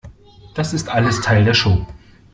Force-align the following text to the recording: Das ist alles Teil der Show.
Das 0.55 0.73
ist 0.73 0.89
alles 0.89 1.21
Teil 1.21 1.45
der 1.45 1.53
Show. 1.53 1.85